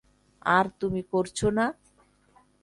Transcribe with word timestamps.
আর 0.47 0.65
তুমি 0.79 1.01
করছ 1.11 1.39
না? 1.57 1.65